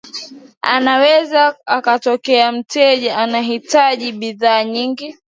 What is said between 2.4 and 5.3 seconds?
mteja anayehitaji bidhaa nyingi